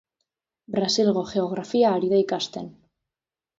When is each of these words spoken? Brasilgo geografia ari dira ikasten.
Brasilgo 0.75 1.25
geografia 1.33 1.93
ari 1.99 2.09
dira 2.17 2.25
ikasten. 2.25 2.75